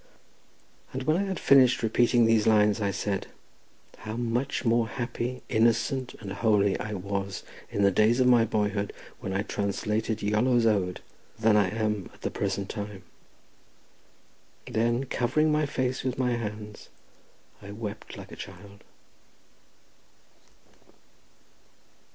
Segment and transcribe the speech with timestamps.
[0.93, 3.27] And when I had finished repeating these lines I said,
[3.99, 8.93] "How much more happy, innocent and holy I was in the days of my boyhood,
[9.19, 11.01] when I translated Iolo's ode,
[11.37, 13.03] than I am at the present time!"
[14.65, 16.89] Then covering my face with my hands,
[17.61, 18.83] I wept like a child.